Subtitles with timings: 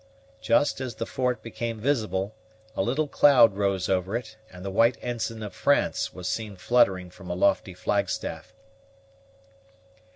[0.41, 2.33] Just as the fort became visible,
[2.75, 7.11] a little cloud rose over it, and the white ensign of France was seen fluttering
[7.11, 8.51] from a lofty flagstaff.